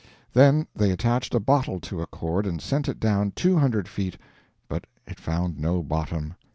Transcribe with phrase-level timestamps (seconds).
[0.33, 4.17] Then they attached a bottle to a cord and sent it down two hundred feet,
[4.67, 6.33] but it found no bottom.